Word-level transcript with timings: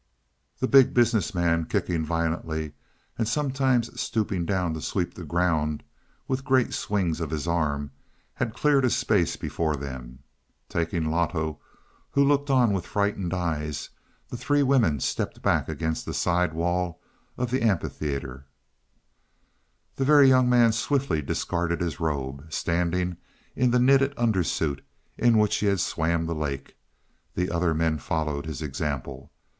The 0.57 0.67
Big 0.67 0.95
Business 0.95 1.35
Man, 1.35 1.65
kicking 1.65 2.03
violently, 2.03 2.73
and 3.19 3.27
sometimes 3.27 4.01
stooping 4.01 4.47
down 4.47 4.73
to 4.73 4.81
sweep 4.81 5.13
the 5.13 5.23
ground 5.23 5.83
with 6.27 6.43
great 6.43 6.73
swings 6.73 7.21
of 7.21 7.29
his 7.29 7.47
arm, 7.47 7.91
had 8.33 8.55
cleared 8.55 8.83
a 8.83 8.89
space 8.89 9.35
before 9.35 9.75
them. 9.75 10.23
Taking 10.69 11.11
Loto, 11.11 11.59
who 12.09 12.23
looked 12.23 12.49
on 12.49 12.73
with 12.73 12.87
frightened 12.87 13.31
eyes, 13.31 13.89
the 14.27 14.37
three 14.37 14.63
women 14.63 14.99
stepped 14.99 15.43
back 15.43 15.69
against 15.69 16.07
the 16.07 16.15
side 16.15 16.55
wall 16.55 16.99
of 17.37 17.51
the 17.51 17.61
amphitheater. 17.61 18.47
The 19.97 20.03
Very 20.03 20.27
Young 20.29 20.49
Man 20.49 20.71
swiftly 20.71 21.21
discarded 21.21 21.79
his 21.79 21.99
robe, 21.99 22.47
standing 22.51 23.17
in 23.55 23.69
the 23.69 23.77
knitted 23.77 24.15
under 24.17 24.43
suit 24.43 24.83
in 25.15 25.37
which 25.37 25.57
he 25.57 25.67
had 25.67 25.79
swam 25.79 26.25
the 26.25 26.33
lake; 26.33 26.75
the 27.35 27.51
other 27.51 27.75
men 27.75 27.99
followed 27.99 28.47
his 28.47 28.63
example. 28.63 29.31